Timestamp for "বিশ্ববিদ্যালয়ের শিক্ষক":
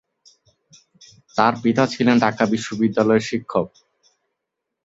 2.53-3.67